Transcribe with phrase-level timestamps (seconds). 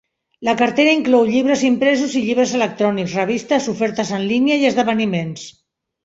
[0.47, 5.45] La cartera inclou llibres impresos i llibres electrònics, revistes, ofertes en línia i esdeveniments.